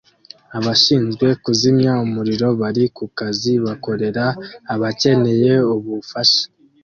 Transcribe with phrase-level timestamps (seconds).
[0.57, 4.25] Abashinzwe kuzimya umuriro bari kukazi bakorera
[4.73, 6.43] abakeneye ubufasha